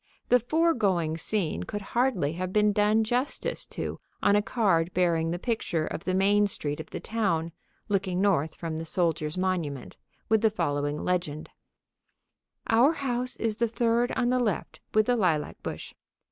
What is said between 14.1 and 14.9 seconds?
on the left